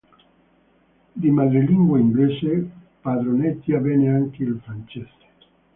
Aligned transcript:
Di 1.13 1.29
madrelingua 1.29 1.99
inglese, 1.99 2.67
padroneggia 3.01 3.77
bene 3.77 4.09
anche 4.09 4.41
il 4.41 4.59
francese. 4.63 5.09